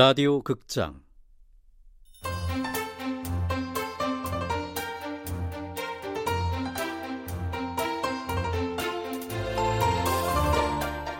라디오 0.00 0.40
극장. 0.40 1.02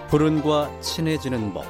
푸른과 0.08 0.80
친해지는 0.80 1.52
법. 1.52 1.66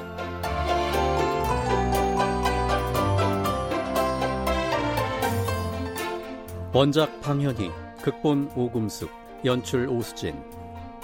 원작 6.73 7.21
방현희 7.23 7.73
극본 8.03 8.53
오금숙 8.55 9.11
연출 9.45 9.89
오수진. 9.89 10.41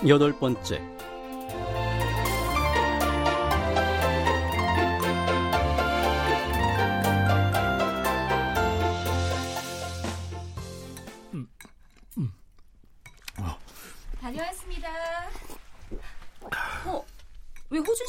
여덟 0.07 0.33
번째 0.39 0.81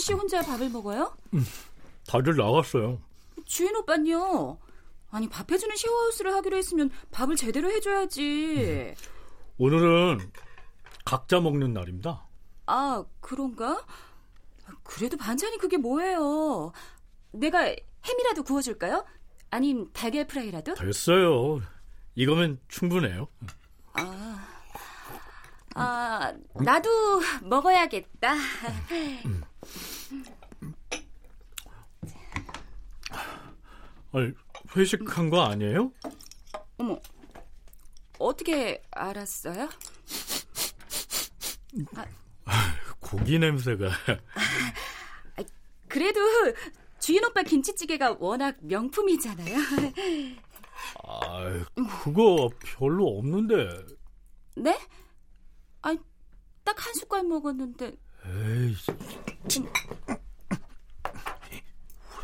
씨 0.08 0.14
혼자 0.14 0.42
밥을 0.42 0.70
먹어요? 0.70 1.14
다들 2.08 2.38
나갔어요. 2.38 3.02
주인 3.44 3.76
오빠는요. 3.76 4.58
아니 5.12 5.28
밥 5.28 5.52
해주는 5.52 5.76
쉐어하우스를 5.76 6.34
하기로 6.34 6.56
했으면 6.56 6.90
밥을 7.12 7.36
제대로 7.36 7.70
해줘야지. 7.70 8.96
오늘은 9.58 10.32
각자 11.04 11.42
먹는 11.42 11.74
날입니다. 11.74 12.26
아 12.68 13.04
그런가? 13.20 13.86
그래도 14.84 15.18
반찬이 15.18 15.58
그게 15.58 15.76
뭐예요? 15.76 16.72
내가 17.34 17.64
햄이라도 17.64 18.44
구워줄까요? 18.44 19.06
아님 19.50 19.92
달걀 19.92 20.26
프라이라도? 20.26 20.76
됐어요. 20.76 21.60
이거면 22.16 22.62
충분해요. 22.70 23.28
아, 23.92 24.48
아 25.76 26.34
나도 26.56 26.90
먹어야겠다. 27.44 28.36
아니, 34.14 34.32
회식한 34.76 35.30
거 35.30 35.42
아니에요? 35.42 35.92
어머, 36.78 37.00
어떻게 38.20 38.82
알았어요? 38.92 39.70
고기 43.00 43.40
냄새가. 43.40 43.90
그래도 45.88 46.20
주인 47.00 47.24
오빠 47.24 47.44
김치찌개가 47.44 48.18
워낙 48.20 48.58
명품이잖아요. 48.62 49.58
아, 51.04 51.66
그거 52.04 52.50
별로 52.60 53.08
없는데. 53.18 53.86
네? 54.56 54.78
아니, 55.82 56.00
딱한 56.64 56.94
숟갈 56.96 57.24
먹었는데. 57.24 57.96
에이, 58.26 58.76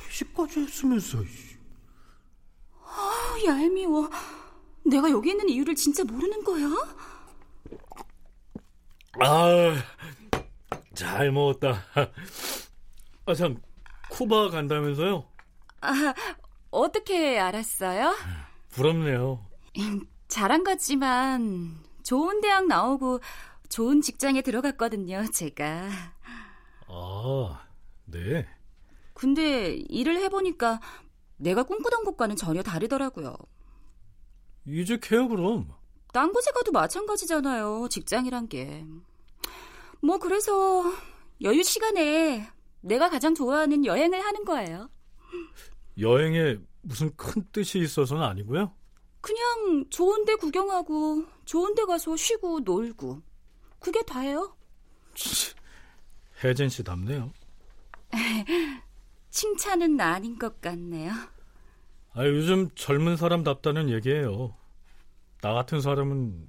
회식 0.06 0.33
까지 0.44 0.60
했으면서. 0.60 1.20
아, 2.84 3.36
얄미워. 3.46 4.10
내가 4.86 5.10
여기 5.10 5.30
있는 5.30 5.48
이유를 5.48 5.76
진짜 5.76 6.04
모르는 6.04 6.44
거야? 6.44 6.68
아, 9.22 9.76
잘 10.94 11.32
먹었다. 11.32 11.86
아, 13.26 13.34
참, 13.34 13.62
쿠바 14.10 14.50
간다면서요? 14.50 15.26
아, 15.82 16.14
어떻게 16.72 17.40
알았어요? 17.40 18.14
부럽네요. 18.70 19.46
잘한 20.28 20.64
거지만 20.64 21.78
좋은 22.04 22.42
대학 22.42 22.68
나오고 22.68 23.22
좋은 23.70 24.02
직장에 24.02 24.42
들어갔거든요, 24.42 25.26
제가. 25.32 25.90
아, 26.88 27.66
네. 28.06 28.46
근데 29.24 29.78
일을 29.88 30.18
해보니까 30.24 30.82
내가 31.38 31.64
꿈꾸던 31.64 32.04
것과는 32.04 32.36
전혀 32.36 32.62
다르더라고요. 32.62 33.34
이직해요, 34.68 35.30
그럼. 35.30 35.70
딴 36.12 36.34
곳에 36.34 36.52
가도 36.52 36.74
마찬가지잖아요, 36.74 37.88
직장이란 37.90 38.50
게. 38.50 38.86
뭐, 40.02 40.18
그래서 40.18 40.84
여유 41.42 41.64
시간에 41.64 42.50
내가 42.82 43.10
가장 43.10 43.34
좋아하는 43.34 43.86
여행을 43.86 44.20
하는 44.20 44.44
거예요. 44.44 44.90
여행에 45.98 46.58
무슨 46.82 47.16
큰 47.16 47.46
뜻이 47.54 47.80
있어서는 47.80 48.22
아니고요. 48.22 48.76
그냥 49.22 49.86
좋은 49.90 50.26
데 50.26 50.36
구경하고 50.36 51.24
좋은 51.46 51.76
데 51.76 51.86
가서 51.86 52.18
쉬고 52.18 52.60
놀고. 52.60 53.22
그게 53.80 54.02
다예요. 54.04 54.58
혜진 56.44 56.68
씨 56.68 56.84
답네요. 56.84 57.32
칭찬은 59.34 60.00
아닌 60.00 60.38
것 60.38 60.62
같네요. 60.62 61.12
아, 62.14 62.26
요즘 62.28 62.70
젊은 62.76 63.18
사람답다는 63.18 63.90
얘기예요. 63.90 64.56
나 65.42 65.54
같은 65.54 65.82
사람은 65.82 66.48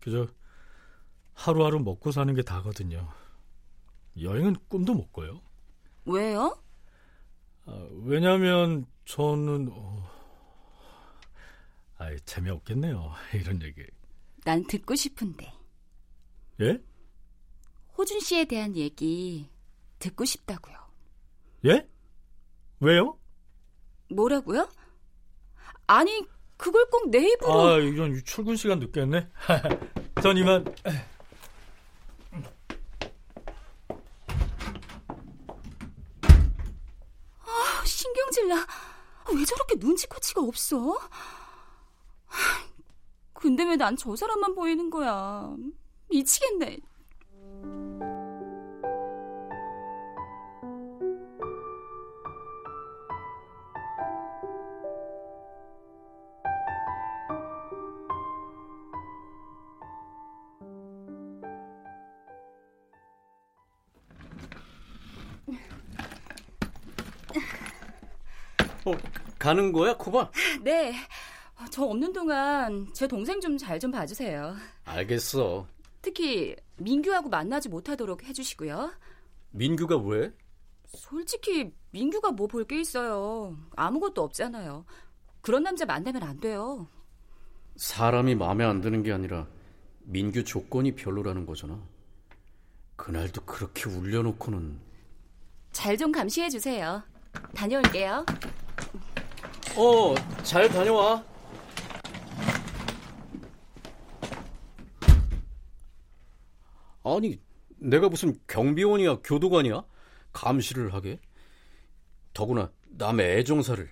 그저 0.00 0.26
하루하루 1.34 1.78
먹고 1.78 2.10
사는 2.10 2.34
게 2.34 2.42
다거든요. 2.42 3.08
여행은 4.20 4.56
꿈도 4.68 4.92
못 4.92 5.12
꿔요. 5.12 5.40
왜요? 6.04 6.60
아, 7.66 7.88
왜냐하면 8.02 8.86
저는 9.04 9.70
어... 9.72 10.10
아, 11.98 12.16
재미없겠네요. 12.24 13.12
이런 13.34 13.62
얘기. 13.62 13.86
난 14.44 14.66
듣고 14.66 14.96
싶은데. 14.96 15.52
예? 16.60 16.82
호준 17.96 18.18
씨에 18.18 18.46
대한 18.46 18.74
얘기 18.74 19.48
듣고 20.00 20.24
싶다고요. 20.24 20.76
예? 21.66 21.88
왜요? 22.80 23.18
뭐라고요? 24.10 24.68
아니, 25.86 26.26
그걸 26.56 26.86
꼭 26.90 27.10
내 27.10 27.18
입으로. 27.18 27.60
아, 27.60 27.76
이런 27.78 28.22
출근 28.24 28.56
시간 28.56 28.78
늦겠네. 28.78 29.28
전 30.22 30.36
이만. 30.36 30.64
아, 37.44 37.84
신경질 37.84 38.48
나. 38.48 38.66
왜 39.34 39.44
저렇게 39.44 39.76
눈치코치가 39.76 40.40
없어? 40.42 40.98
근데 43.34 43.64
왜 43.64 43.76
난 43.76 43.96
저 43.96 44.14
사람만 44.16 44.54
보이는 44.54 44.90
거야? 44.90 45.54
미치겠네. 46.10 46.78
가는 69.50 69.72
거야, 69.72 69.96
쿠바? 69.96 70.30
네. 70.62 70.94
저 71.70 71.82
없는 71.84 72.12
동안 72.12 72.86
제 72.94 73.08
동생 73.08 73.40
좀잘좀 73.40 73.90
봐주세요. 73.90 74.54
알겠어. 74.84 75.66
특히 76.00 76.54
민규하고 76.76 77.28
만나지 77.28 77.68
못하도록 77.68 78.22
해주시고요. 78.22 78.92
민규가 79.50 79.96
왜? 79.98 80.32
솔직히 80.86 81.72
민규가 81.90 82.30
뭐 82.30 82.46
볼 82.46 82.64
게 82.64 82.80
있어요. 82.80 83.56
아무것도 83.76 84.22
없잖아요. 84.22 84.84
그런 85.40 85.64
남자 85.64 85.84
만나면 85.84 86.22
안 86.22 86.38
돼요. 86.38 86.88
사람이 87.76 88.36
마음에 88.36 88.64
안 88.64 88.80
드는 88.80 89.02
게 89.02 89.12
아니라 89.12 89.48
민규 90.04 90.44
조건이 90.44 90.94
별로라는 90.94 91.44
거잖아. 91.44 91.76
그날도 92.96 93.42
그렇게 93.44 93.88
울려놓고는 93.90 94.78
잘 95.72 95.96
좀 95.96 96.12
감시해 96.12 96.48
주세요. 96.50 97.02
다녀올게요. 97.54 98.24
어, 99.76 100.14
잘 100.42 100.68
다녀와. 100.68 101.24
아니, 107.04 107.40
내가 107.78 108.08
무슨 108.08 108.38
경비원이야, 108.46 109.20
교도관이야? 109.24 109.82
감시를 110.32 110.92
하게? 110.94 111.18
더구나 112.32 112.70
남의 112.90 113.38
애정사를. 113.38 113.90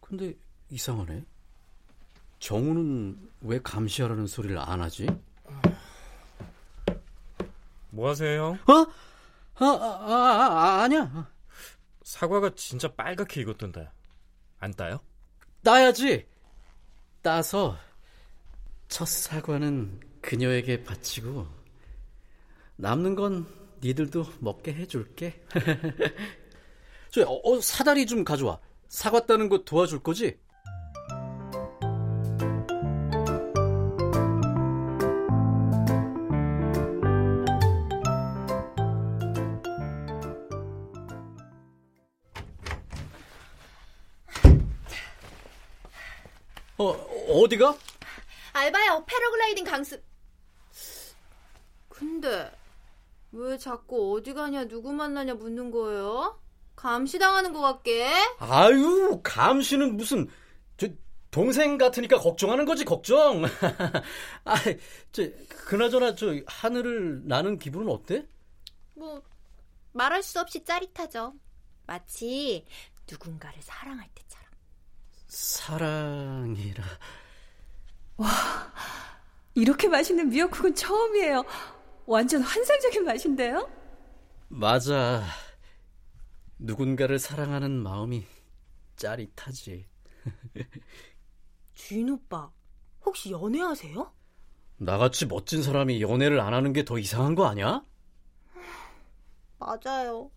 근데 0.00 0.34
이상하네. 0.70 1.24
정우는 2.38 3.18
왜 3.42 3.60
감시하라는 3.62 4.26
소리를 4.26 4.58
안 4.58 4.80
하지? 4.80 5.06
뭐 7.90 8.08
하세요? 8.08 8.58
어? 8.66 8.72
아, 9.54 9.64
아, 9.64 9.66
아, 9.66 10.78
아 10.78 10.82
아니야. 10.82 11.28
사과가 12.08 12.54
진짜 12.54 12.88
빨갛게 12.94 13.42
익었던데. 13.42 13.86
안 14.60 14.72
따요? 14.72 14.98
따야지. 15.62 16.26
따서 17.20 17.76
첫 18.88 19.06
사과는 19.06 20.00
그녀에게 20.22 20.84
바치고 20.84 21.46
남는 22.76 23.14
건 23.14 23.46
니들도 23.82 24.24
먹게 24.38 24.72
해줄게. 24.72 25.44
저 27.12 27.28
어, 27.28 27.40
어, 27.44 27.60
사다리 27.60 28.06
좀 28.06 28.24
가져와. 28.24 28.58
사과 28.88 29.26
따는 29.26 29.50
거 29.50 29.58
도와줄 29.58 30.02
거지? 30.02 30.38
어, 46.78 46.90
어디가? 47.42 47.76
알바요. 48.52 49.04
패러글라이딩 49.06 49.64
강습. 49.64 50.02
근데 51.88 52.50
왜 53.32 53.58
자꾸 53.58 54.14
어디 54.16 54.32
가냐 54.32 54.66
누구 54.68 54.92
만나냐 54.92 55.34
묻는 55.34 55.70
거예요? 55.70 56.40
감시당하는 56.76 57.52
것 57.52 57.60
같게? 57.60 58.08
아유, 58.38 59.20
감시는 59.24 59.96
무슨 59.96 60.28
저 60.76 60.86
동생 61.32 61.76
같으니까 61.76 62.18
걱정하는 62.18 62.64
거지 62.64 62.84
걱정. 62.84 63.42
아, 64.44 64.54
저 65.10 65.24
그나저나 65.66 66.14
저 66.14 66.28
하늘을 66.46 67.26
나는 67.26 67.58
기분은 67.58 67.88
어때? 67.90 68.24
뭐 68.94 69.20
말할 69.92 70.22
수 70.22 70.38
없이 70.40 70.64
짜릿하죠. 70.64 71.34
마치 71.86 72.64
누군가를 73.10 73.60
사랑할 73.60 74.08
때처럼. 74.14 74.37
사랑이라. 75.68 76.82
와, 78.16 78.26
이렇게 79.54 79.86
맛있는 79.86 80.30
미역국은 80.30 80.74
처음이에요. 80.74 81.44
완전 82.06 82.40
환상적인 82.40 83.04
맛인데요? 83.04 83.68
맞아. 84.48 85.24
누군가를 86.58 87.18
사랑하는 87.18 87.70
마음이 87.82 88.24
짜릿하지. 88.96 89.86
주인 91.74 92.08
오빠, 92.08 92.50
혹시 93.04 93.30
연애하세요? 93.30 94.10
나같이 94.78 95.26
멋진 95.26 95.62
사람이 95.62 96.00
연애를 96.00 96.40
안 96.40 96.54
하는 96.54 96.72
게 96.72 96.82
더 96.82 96.98
이상한 96.98 97.34
거 97.34 97.44
아니야? 97.46 97.82
맞아요. 99.58 100.30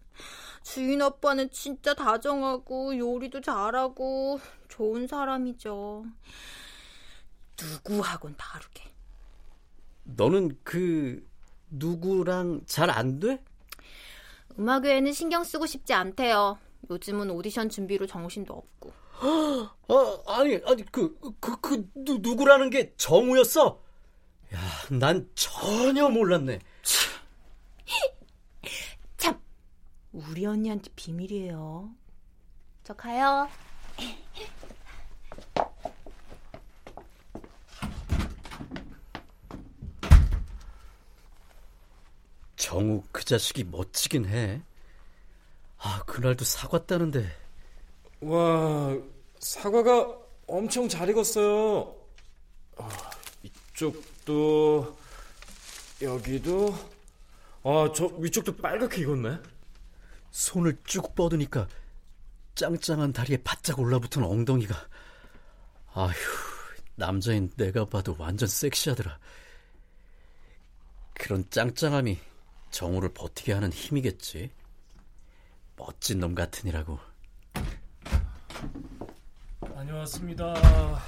주인 0.64 1.02
오빠는 1.02 1.50
진짜 1.52 1.94
다정하고 1.94 2.98
요리도 2.98 3.42
잘하고 3.42 4.40
좋은 4.68 5.08
사람이죠. 5.08 6.06
누구하곤 7.62 8.36
다르게. 8.38 8.84
너는 10.04 10.58
그 10.64 11.28
누구랑 11.70 12.62
잘 12.66 12.90
안 12.90 13.20
돼? 13.20 13.44
음악 14.60 14.84
외에는 14.84 15.14
신경 15.14 15.44
쓰고 15.44 15.66
싶지 15.66 15.94
않대요. 15.94 16.58
요즘은 16.90 17.30
오디션 17.32 17.70
준비로 17.70 18.08
정신도 18.08 18.54
없고. 18.54 18.92
어, 19.88 20.24
아니, 20.28 20.60
아니, 20.66 20.84
그, 20.92 21.16
그, 21.40 21.60
그, 21.62 21.88
누, 21.94 22.18
누구라는 22.20 22.70
게 22.72 22.94
정우였어? 22.98 23.80
야, 24.54 24.60
난 24.90 25.30
전혀 25.36 26.10
몰랐네. 26.10 26.60
참, 29.18 29.40
우리 30.14 30.46
언니한테 30.46 30.90
비밀이에요. 30.96 31.90
저 32.84 32.94
가요. 32.94 33.50
정우 42.56 43.04
그 43.12 43.24
자식이 43.24 43.66
멋지긴 43.66 44.26
해. 44.26 44.62
아, 45.78 46.04
그날도 46.06 46.46
사과 46.46 46.86
따는데. 46.86 47.26
와, 48.22 48.96
사과가 49.40 50.18
엄청 50.48 50.88
잘 50.88 51.10
익었어요. 51.10 51.96
아, 52.78 52.90
이쪽도, 53.44 54.96
여기도, 56.02 56.76
아, 57.64 57.92
저 57.96 58.06
위쪽도 58.18 58.58
빨갛게 58.58 59.02
익었네. 59.02 59.40
손을 60.32 60.78
쭉 60.86 61.14
뻗으니까 61.14 61.68
짱짱한 62.56 63.14
다리에 63.14 63.38
바짝 63.44 63.80
올라붙은 63.80 64.24
엉덩이가. 64.24 64.76
아휴, 65.94 66.14
남자인 66.96 67.50
내가 67.56 67.86
봐도 67.86 68.16
완전 68.18 68.48
섹시하더라. 68.48 69.20
그런 71.14 71.48
짱짱함이 71.50 72.18
정우를 72.72 73.10
버티게 73.14 73.54
하는 73.54 73.72
힘이겠지. 73.72 74.52
멋진 75.76 76.20
놈 76.20 76.34
같으니라고. 76.34 77.00
다녀왔습니다. 79.76 80.54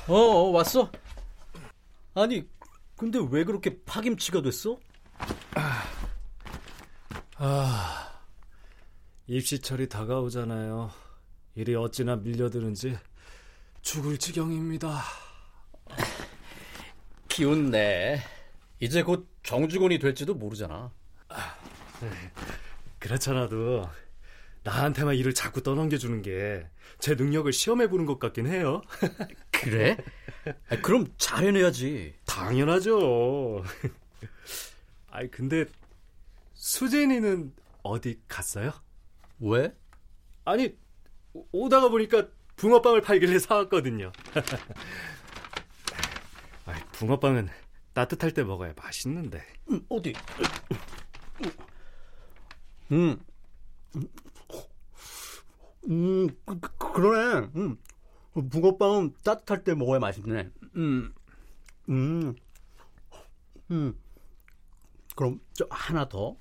어, 0.07 0.13
어, 0.13 0.49
왔어? 0.51 0.91
아니, 2.15 2.47
근데 2.95 3.19
왜 3.29 3.43
그렇게 3.43 3.81
파김치가 3.83 4.41
됐어? 4.41 4.77
아, 7.37 8.02
입시철이 9.27 9.89
다가오잖아요. 9.89 10.91
일이 11.55 11.75
어찌나 11.75 12.15
밀려드는지 12.15 12.97
죽을 13.81 14.17
지경입니다. 14.17 15.01
기운 17.27 17.71
내. 17.71 18.21
이제 18.79 19.03
곧 19.03 19.29
정직원이 19.43 19.99
될지도 19.99 20.33
모르잖아. 20.35 20.91
그렇잖아도 22.99 23.89
나한테만 24.63 25.15
일을 25.15 25.33
자꾸 25.33 25.61
떠넘겨주는 25.61 26.21
게 26.21 26.73
제 26.99 27.15
능력을 27.15 27.51
시험해보는 27.51 28.05
것 28.05 28.17
같긴 28.19 28.47
해요. 28.47 28.81
그래? 29.51 29.97
아, 30.69 30.77
그럼 30.81 31.07
잘 31.17 31.43
해내야지. 31.43 32.13
당연하죠. 32.25 33.63
아이 35.09 35.29
근데 35.29 35.65
수진이는 36.53 37.53
어디 37.83 38.21
갔어요? 38.29 38.71
왜? 39.39 39.75
아니 40.45 40.77
오다가 41.51 41.89
보니까 41.89 42.27
붕어빵을 42.55 43.01
팔길래 43.01 43.39
사왔거든요. 43.39 44.11
붕어빵은 46.93 47.49
따뜻할 47.93 48.33
때 48.33 48.43
먹어야 48.43 48.73
맛있는데. 48.75 49.45
음, 49.69 49.85
어디? 49.89 50.13
음, 52.91 53.19
음, 55.89 56.27
그, 56.45 56.59
그, 56.59 56.93
그러네. 56.93 57.49
음, 57.55 57.77
붕어빵은 58.49 59.15
따뜻할 59.23 59.63
때 59.63 59.73
먹어야 59.73 59.99
맛있네. 59.99 60.49
음, 60.77 61.13
음, 61.89 62.35
음. 63.71 63.99
그럼 65.15 65.39
저 65.53 65.67
하나 65.69 66.07
더. 66.07 66.35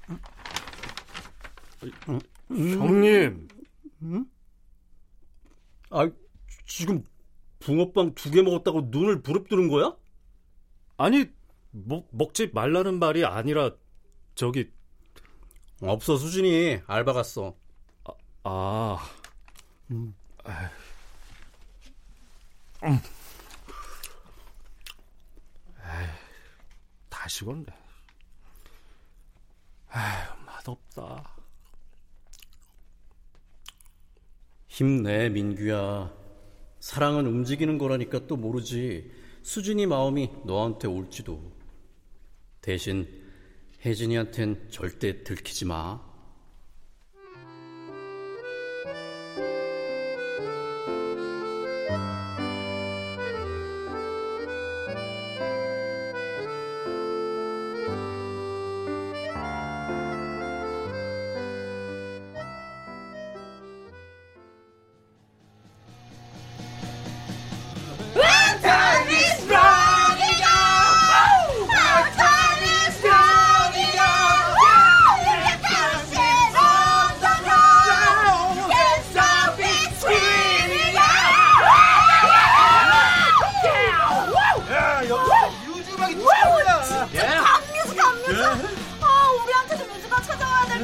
음, 2.08 2.20
형님. 2.48 3.48
음? 4.02 4.26
아, 5.90 6.10
지금 6.66 7.04
붕어빵 7.60 8.14
두 8.14 8.30
개 8.30 8.42
먹었다고 8.42 8.88
눈을 8.90 9.22
부릅뜨는 9.22 9.68
거야? 9.68 9.96
아니, 10.96 11.26
먹, 11.70 12.08
먹지 12.10 12.50
말라는 12.52 12.98
말이 12.98 13.24
아니라 13.24 13.70
저기 14.34 14.70
없어 15.80 16.16
수진이 16.16 16.80
알바 16.86 17.12
갔어. 17.12 17.56
아, 18.04 18.12
아. 18.44 18.98
음. 19.90 20.14
음. 22.84 22.98
에이, 25.78 26.08
다 27.08 27.28
식었네. 27.28 27.66
에휴, 29.94 30.44
맛없다. 30.46 31.36
힘내 34.72 35.28
민규야. 35.28 36.10
사랑은 36.80 37.26
움직이는 37.26 37.76
거라니까 37.76 38.26
또 38.26 38.38
모르지. 38.38 39.12
수진이 39.42 39.84
마음이 39.84 40.30
너한테 40.46 40.88
올지도. 40.88 41.52
대신 42.62 43.06
혜진이한텐 43.84 44.68
절대 44.70 45.24
들키지 45.24 45.66
마. 45.66 46.00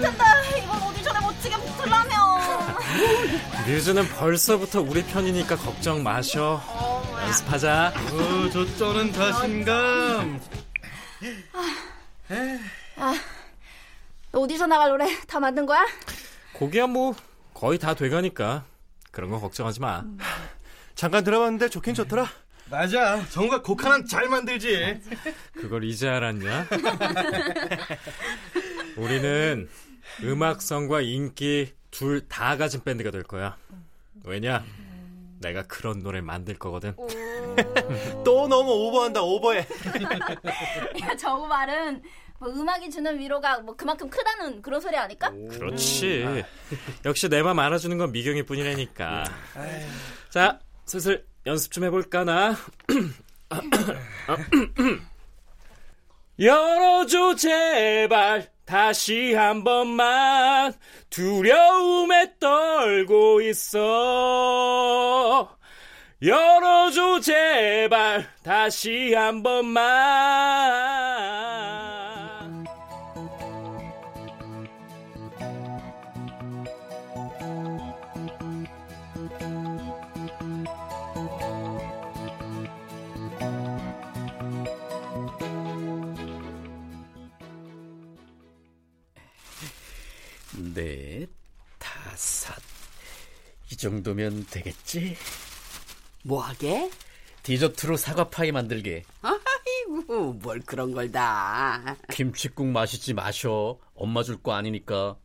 될 0.00 0.16
텐데 0.16 0.62
이번 0.64 0.82
오디션에 0.88 1.20
멋지게 1.20 1.56
붙으려면. 1.56 2.18
뮤즈는 3.66 4.08
벌써부터 4.08 4.80
우리 4.80 5.02
편이니까 5.04 5.56
걱정 5.56 6.02
마셔. 6.02 6.60
어, 6.66 7.18
연습하자. 7.22 7.92
어, 7.96 8.50
저 8.52 8.76
쩌는 8.76 9.12
자신감. 9.12 10.40
아, 11.52 12.34
아. 12.96 13.14
어디서 14.32 14.66
나갈 14.66 14.90
노래 14.90 15.06
다 15.26 15.40
만든 15.40 15.66
거야? 15.66 15.86
고기야 16.52 16.86
뭐. 16.86 17.14
거의 17.54 17.78
다 17.78 17.94
돼가니까. 17.94 18.64
그런 19.10 19.30
거 19.30 19.40
걱정하지 19.40 19.80
마. 19.80 20.00
음. 20.00 20.18
잠깐 20.94 21.24
들어봤는데 21.24 21.68
좋긴 21.70 21.94
좋더라. 21.94 22.22
음. 22.22 22.28
맞아. 22.70 23.24
정과 23.30 23.62
곡하는 23.62 24.06
잘 24.06 24.28
만들지. 24.28 25.00
그걸 25.54 25.84
이제 25.84 26.06
알았냐? 26.08 26.66
우리는 28.96 29.68
음악성과 30.22 31.00
인기 31.02 31.72
둘 31.90 32.26
다 32.28 32.56
가진 32.56 32.82
밴드가 32.84 33.10
될 33.10 33.22
거야. 33.22 33.56
왜냐? 34.24 34.64
내가 35.40 35.62
그런 35.62 36.00
노래 36.02 36.20
만들 36.20 36.58
거거든. 36.58 36.94
또 38.24 38.48
너무 38.48 38.70
오버한다, 38.70 39.22
오버해. 39.22 39.60
야, 41.00 41.16
저거 41.16 41.46
말은 41.46 42.02
뭐 42.40 42.50
음악이 42.50 42.90
주는 42.90 43.18
위로가 43.18 43.60
뭐 43.60 43.74
그만큼 43.76 44.08
크다는 44.10 44.60
그런 44.62 44.80
소리 44.80 44.96
아닐까? 44.96 45.30
그렇지. 45.50 46.44
역시 47.04 47.28
내 47.28 47.42
맘 47.42 47.58
알아주는 47.58 47.96
건 47.98 48.12
미경이 48.12 48.42
뿐이라니까. 48.44 49.24
자, 50.30 50.58
슬슬 50.84 51.24
연습 51.46 51.70
좀 51.72 51.84
해볼까, 51.84 52.24
나? 52.24 52.56
열어줘, 56.38 57.34
제발. 57.36 58.50
다시 58.68 59.32
한 59.32 59.64
번만 59.64 60.74
두려움에 61.08 62.34
떨고 62.38 63.40
있어. 63.40 63.78
열어줘, 66.20 67.20
제발. 67.20 68.26
다시 68.42 69.14
한 69.14 69.42
번만. 69.42 69.88
정도면 93.78 94.46
되겠지? 94.50 95.16
뭐하게? 96.24 96.90
디저트로 97.42 97.96
사과파이 97.96 98.52
만들게. 98.52 99.04
아이고 99.22 100.34
뭘 100.34 100.60
그런 100.60 100.92
걸 100.92 101.10
다. 101.10 101.96
김치국 102.12 102.66
마시지 102.66 103.14
마셔. 103.14 103.78
엄마 103.94 104.22
줄 104.22 104.42
거 104.42 104.52
아니니까. 104.52 105.16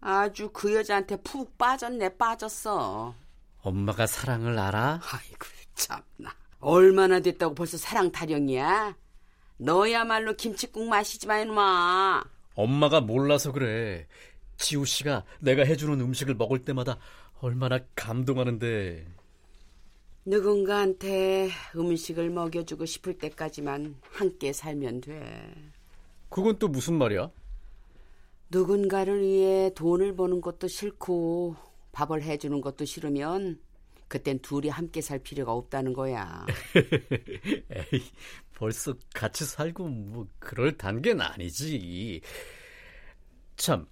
아주 0.00 0.50
그 0.52 0.74
여자한테 0.74 1.16
푹 1.16 1.58
빠졌네 1.58 2.16
빠졌어. 2.16 3.14
엄마가 3.60 4.06
사랑을 4.06 4.58
알아? 4.58 5.00
아이고 5.02 5.46
참나. 5.74 6.34
얼마나 6.60 7.20
됐다고 7.20 7.54
벌써 7.54 7.76
사랑 7.76 8.10
타령이야? 8.10 8.96
너야말로 9.58 10.34
김치국 10.34 10.88
마시지 10.88 11.26
마 11.26 11.38
이놈아. 11.40 12.24
엄마가 12.54 13.00
몰라서 13.00 13.52
그래. 13.52 14.06
지우 14.58 14.84
씨가 14.84 15.24
내가 15.40 15.64
해주는 15.64 16.00
음식을 16.00 16.34
먹을 16.34 16.64
때마다 16.64 16.98
얼마나 17.42 17.80
감동하는데. 17.96 19.04
누군가한테 20.24 21.50
음식을 21.74 22.30
먹여주고 22.30 22.86
싶을 22.86 23.18
때까지만 23.18 23.96
함께 24.00 24.52
살면 24.52 25.00
돼. 25.00 25.52
그건 26.28 26.56
또 26.60 26.68
무슨 26.68 26.94
말이야? 26.94 27.32
누군가를 28.48 29.22
위해 29.22 29.72
돈을 29.74 30.14
버는 30.14 30.40
것도 30.40 30.68
싫고 30.68 31.56
밥을 31.90 32.22
해주는 32.22 32.60
것도 32.60 32.84
싫으면 32.84 33.58
그땐 34.06 34.38
둘이 34.38 34.68
함께 34.68 35.00
살 35.00 35.18
필요가 35.18 35.52
없다는 35.52 35.94
거야. 35.94 36.46
에이, 37.92 38.02
벌써 38.54 38.94
같이 39.12 39.44
살고 39.44 39.88
뭐 39.88 40.28
그럴 40.38 40.76
단계는 40.78 41.20
아니지. 41.20 42.20
참, 43.56 43.84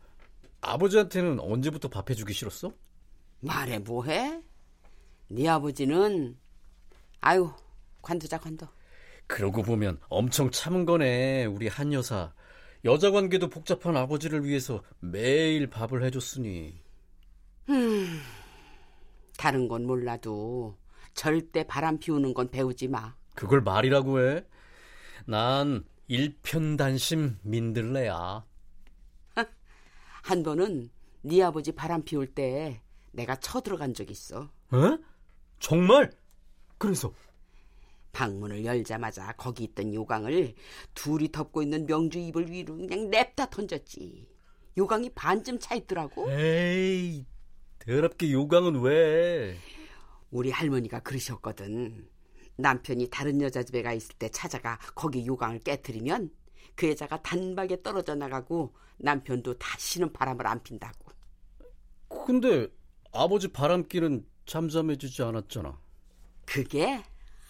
아버지한테는 0.61 1.41
언제부터 1.41 1.89
밥 1.89 2.09
해주기 2.11 2.33
싫었어? 2.33 2.73
말해 3.41 3.79
뭐해? 3.79 4.43
네 5.29 5.49
아버지는 5.49 6.37
아유 7.21 7.53
관두자 8.03 8.39
관둬. 8.39 8.69
그러고 9.27 9.63
보면 9.63 10.01
엄청 10.09 10.51
참은 10.51 10.85
거네, 10.85 11.45
우리 11.47 11.69
한 11.69 11.93
여사. 11.93 12.33
여자 12.85 13.11
관계도 13.11 13.49
복잡한 13.49 13.97
아버지를 13.97 14.45
위해서 14.45 14.83
매일 14.99 15.69
밥을 15.69 16.03
해줬으니. 16.05 16.81
다른 19.37 19.69
건 19.69 19.87
몰라도 19.87 20.77
절대 21.15 21.65
바람 21.65 21.99
피우는 21.99 22.35
건 22.35 22.51
배우지 22.51 22.89
마. 22.89 23.15
그걸 23.35 23.61
말이라고 23.61 24.21
해? 24.21 24.45
난 25.27 25.85
일편단심 26.09 27.39
민들레야. 27.43 28.45
한 30.23 30.43
번은 30.43 30.91
네 31.23 31.43
아버지 31.43 31.73
바람 31.73 32.03
피울 32.03 32.27
때 32.27 32.81
내가 33.13 33.37
쳐들어간 33.37 33.95
적 33.95 34.11
있어. 34.11 34.51
어? 34.71 34.99
정말? 35.59 36.11
그래서 36.79 37.13
방문을 38.13 38.65
열자마자 38.65 39.33
거기 39.33 39.65
있던 39.65 39.95
요강을 39.95 40.55
둘이 40.95 41.31
덮고 41.31 41.63
있는 41.63 41.87
명주 41.87 42.19
이불 42.19 42.51
위로 42.51 42.77
그냥 42.77 43.11
냅다 43.11 43.51
던졌지. 43.51 44.27
요강이 44.79 45.11
반쯤 45.11 45.59
차 45.59 45.75
있더라고. 45.75 46.31
에이, 46.31 47.27
더럽게 47.81 48.33
요강은 48.33 48.81
왜? 48.81 49.57
우리 50.31 50.51
할머니가 50.51 51.01
그러셨거든. 51.01 52.09
남편이 52.57 53.09
다른 53.11 53.41
여자 53.41 53.63
집에 53.63 53.83
가 53.83 53.93
있을 53.93 54.15
때 54.17 54.29
찾아가 54.29 54.79
거기 54.95 55.27
요강을 55.27 55.61
깨뜨리면 55.61 56.31
그 56.75 56.89
여자가 56.89 57.23
단박에 57.23 57.83
떨어져 57.83 58.15
나가고 58.15 58.75
남편도 58.99 59.59
다시는 59.59 60.13
바람을 60.13 60.47
안 60.47 60.63
핀다고. 60.63 61.11
근데 62.09 62.69
아버지 63.13 63.49
바람길은 63.49 64.25
잠잠해지지 64.47 65.23
않았잖아. 65.23 65.79
그게 66.47 67.03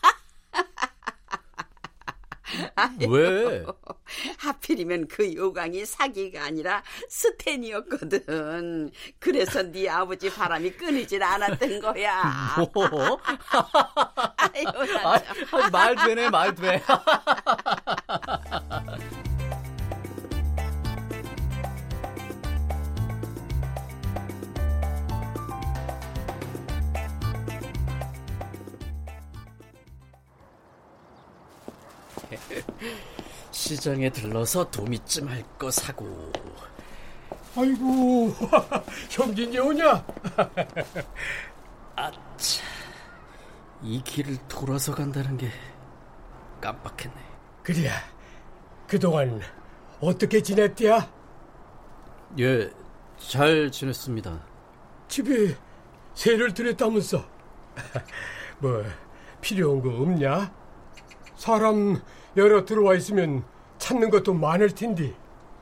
왜? 3.09 3.65
하필이면 4.39 5.09
그 5.09 5.35
요강이 5.35 5.85
사기가 5.87 6.45
아니라 6.45 6.83
스탠이었거든. 7.09 8.91
그래서 9.19 9.63
네 9.63 9.89
아버지 9.89 10.31
바람이 10.33 10.73
끊이질 10.73 11.23
않았던 11.23 11.81
거야. 11.81 12.57
뭐? 12.57 13.21
참. 14.87 15.07
아, 15.53 15.71
말 15.71 15.97
되네, 15.97 16.31
말 16.31 16.55
돼. 16.55 16.83
시장에 33.71 34.11
들러서 34.11 34.69
도미쯤 34.69 35.29
할거 35.29 35.71
사고 35.71 36.33
아이고, 37.57 38.35
형진이 39.09 39.61
오냐? 39.61 40.05
아차 41.95 42.65
이 43.81 44.03
길을 44.03 44.39
돌아서 44.49 44.93
간다는 44.93 45.37
게 45.37 45.49
깜빡했네 46.61 47.15
그래, 47.63 47.91
그동안 48.89 49.41
어떻게 50.01 50.43
지냈디야? 50.43 51.09
예, 52.41 52.69
잘 53.19 53.71
지냈습니다 53.71 54.47
집에 55.07 55.57
새를 56.15 56.53
들였다면서? 56.53 57.25
뭐, 58.59 58.83
필요한 59.41 59.81
거 59.81 59.91
없냐? 59.91 60.53
사람 61.37 62.03
여러 62.37 62.65
들어와 62.65 62.95
있으면 62.95 63.45
찾는 63.91 64.11
것도 64.11 64.33
많을 64.35 64.71
텐데. 64.71 65.13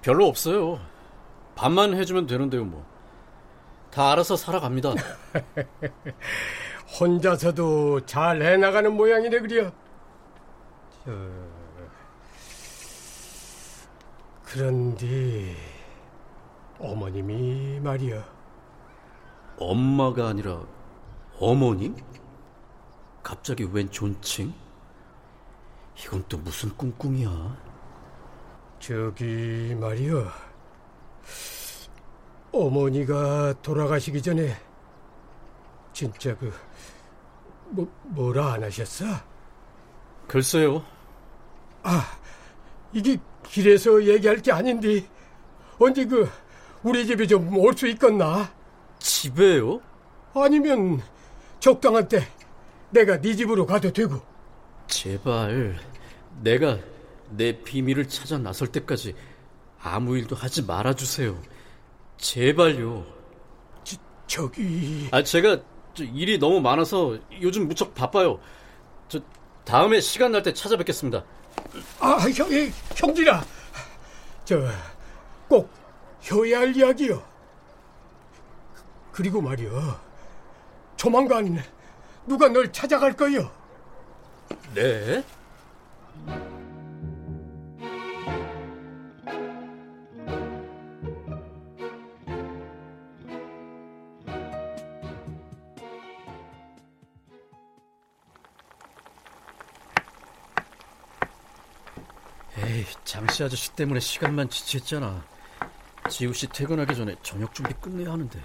별로 0.02 0.26
없어요 0.26 0.78
밥만 1.56 1.94
해주면 1.94 2.26
되는데요 2.26 2.64
뭐 2.64 2.84
다 3.90 4.12
알아서 4.12 4.36
살아갑니다 4.36 4.90
혼자서도 7.00 8.06
잘 8.06 8.40
해나가는 8.42 8.94
모양이네, 8.94 9.40
그려. 9.40 9.70
저... 11.04 11.10
그런데 14.44 15.54
어머님이 16.78 17.80
말이야. 17.80 18.24
엄마가 19.58 20.28
아니라 20.28 20.62
어머니? 21.38 21.94
갑자기 23.22 23.64
웬 23.64 23.90
존칭? 23.90 24.54
이건 26.02 26.24
또 26.28 26.38
무슨 26.38 26.74
꿍꿍이야? 26.76 27.67
저기 28.80 29.76
말이여. 29.78 30.26
어머니가 32.52 33.54
돌아가시기 33.62 34.22
전에 34.22 34.56
진짜 35.92 36.36
그 36.38 36.52
뭐, 37.70 37.86
뭐라 38.04 38.54
안 38.54 38.64
하셨어? 38.64 39.04
글쎄요. 40.26 40.82
아, 41.82 42.04
이게 42.92 43.18
길에서 43.44 44.02
얘기할 44.02 44.38
게 44.38 44.52
아닌데 44.52 45.04
언제 45.78 46.04
그 46.06 46.28
우리 46.82 47.06
집에 47.06 47.26
좀 47.26 47.48
올 47.56 47.76
수 47.76 47.86
있겠나? 47.86 48.50
집에요? 48.98 49.80
아니면 50.34 51.00
적당한 51.60 52.08
때 52.08 52.26
내가 52.90 53.20
네 53.20 53.34
집으로 53.34 53.66
가도 53.66 53.92
되고. 53.92 54.20
제발 54.86 55.76
내가 56.42 56.78
내 57.30 57.62
비밀을 57.62 58.08
찾아 58.08 58.38
나설 58.38 58.68
때까지 58.68 59.14
아무 59.80 60.16
일도 60.16 60.34
하지 60.36 60.62
말아주세요. 60.62 61.40
제발요. 62.16 63.04
저, 63.84 63.96
저기... 64.26 65.08
아, 65.12 65.22
제가 65.22 65.58
일이 65.98 66.38
너무 66.38 66.60
많아서 66.60 67.18
요즘 67.40 67.68
무척 67.68 67.94
바빠요. 67.94 68.38
저 69.08 69.20
다음에 69.64 70.00
시간 70.00 70.32
날 70.32 70.42
때 70.42 70.52
찾아뵙겠습니다. 70.52 71.24
아, 72.00 72.18
형, 72.34 72.48
형들아. 72.94 73.44
저, 74.44 74.60
꼭 75.48 75.70
해야 76.30 76.60
할 76.60 76.74
이야기요. 76.76 77.22
그리고 79.12 79.40
말이요. 79.40 79.98
조만간 80.96 81.60
누가 82.26 82.48
널 82.48 82.70
찾아갈 82.72 83.12
거요. 83.14 83.50
네? 84.74 85.24
장씨 103.04 103.42
아저씨 103.44 103.72
때문에 103.72 104.00
시간만 104.00 104.48
지체했잖아. 104.48 105.24
지우 106.08 106.32
씨 106.32 106.46
퇴근하기 106.46 106.94
전에 106.94 107.14
저녁 107.22 107.54
준비 107.54 107.72
끝내야 107.74 108.12
하는데. 108.12 108.40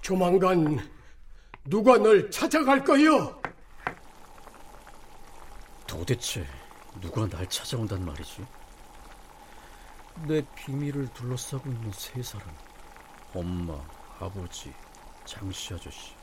조만간 0.00 0.78
누가 1.64 1.98
널 1.98 2.30
찾아갈 2.30 2.82
거요. 2.84 3.40
도대체 5.86 6.46
누가 7.00 7.26
날 7.28 7.46
찾아온단 7.48 8.04
말이지? 8.04 8.46
내 10.26 10.42
비밀을 10.54 11.08
둘러싸고 11.14 11.68
있는 11.70 11.90
세 11.92 12.22
사람. 12.22 12.48
엄마, 13.34 13.74
아버지, 14.18 14.72
장씨 15.24 15.74
아저씨. 15.74 16.14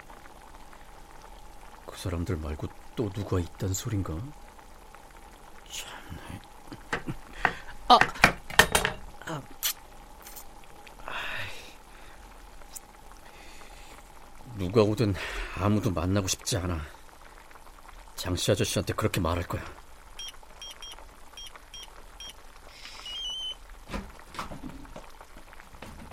그 1.86 1.98
사람들 1.98 2.38
말고 2.38 2.68
또 2.96 3.10
누가 3.10 3.40
있단 3.40 3.74
소린가? 3.74 4.14
아! 7.90 7.98
아. 9.26 9.42
누가 14.56 14.82
오든 14.82 15.14
아무도 15.60 15.92
만나고 15.92 16.28
싶지 16.28 16.58
않아. 16.58 16.82
장씨 18.16 18.52
아저씨한테 18.52 18.94
그렇게 18.94 19.22
말할 19.22 19.44
거야. 19.44 19.64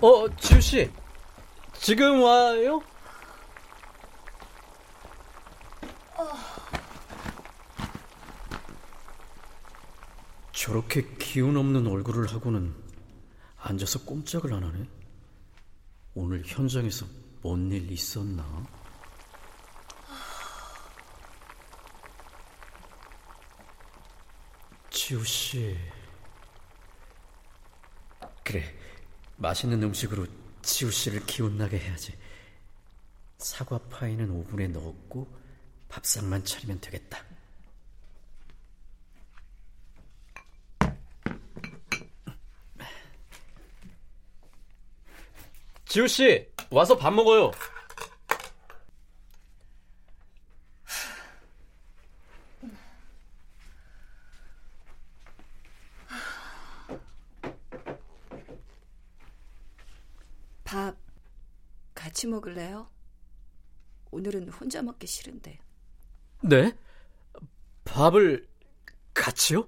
어, 0.01 0.27
지우 0.37 0.61
씨. 0.61 0.91
지금 1.73 2.21
와요? 2.21 2.81
저렇게 10.65 11.03
기운 11.19 11.57
없는 11.57 11.85
얼굴을 11.85 12.25
하고는 12.33 12.73
앉아서 13.57 14.03
꼼짝을 14.03 14.51
안 14.51 14.63
하네. 14.63 14.89
오늘 16.15 16.41
현장에서 16.43 17.05
뭔 17.43 17.71
일 17.71 17.91
있었나? 17.91 18.65
지우 24.89 25.23
씨. 25.23 25.77
그래, 28.43 28.63
맛있는 29.37 29.83
음식으로 29.83 30.25
지우 30.63 30.89
씨를 30.89 31.27
기운나게 31.27 31.77
해야지. 31.77 32.17
사과 33.37 33.77
파이는 33.77 34.31
오븐에 34.31 34.67
넣었고 34.69 35.27
밥상만 35.89 36.43
차리면 36.43 36.81
되겠다. 36.81 37.34
지우 45.95 46.09
씨, 46.09 46.45
와서 46.71 46.97
밥 46.97 47.09
먹어요. 47.11 47.51
밥 60.65 60.97
같이 61.93 62.27
먹을래요? 62.27 62.91
오늘은 64.11 64.49
혼자 64.49 64.81
먹기 64.81 65.07
싫은데. 65.07 65.61
네? 66.41 66.77
밥을 67.85 68.45
같이요? 69.13 69.65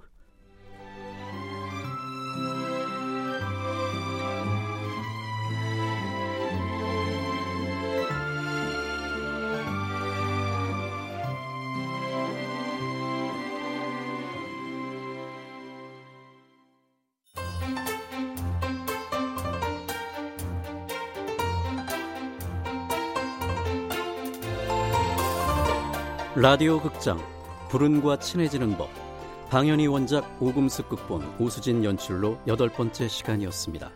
라디오 26.40 26.80
극장 26.80 27.18
불운과 27.70 28.20
친해지는 28.20 28.78
법 28.78 28.90
방현희 29.50 29.88
원작 29.88 30.38
오금숙 30.40 30.88
극본 30.88 31.38
오수진 31.40 31.84
연출로 31.84 32.38
여덟 32.46 32.70
번째 32.70 33.08
시간이었습니다. 33.08 33.90